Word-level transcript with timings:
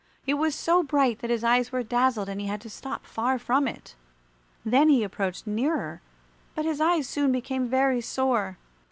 It 0.25 0.33
was 0.33 0.55
so 0.55 0.81
bright 0.81 1.19
that 1.19 1.29
his 1.29 1.43
eyes 1.43 1.71
were 1.71 1.83
dazzled 1.83 2.27
and 2.27 2.41
he 2.41 2.47
had 2.47 2.59
to 2.61 2.71
stop 2.71 3.05
far 3.05 3.37
from 3.37 3.67
it. 3.67 3.93
Then 4.65 4.89
he 4.89 5.03
approached 5.03 5.45
nearer, 5.45 6.01
but 6.55 6.65
his 6.65 6.81
eyes 6.81 7.07
soon 7.07 7.31
became 7.31 7.67
very 7.69 8.01
sore. 8.01 8.57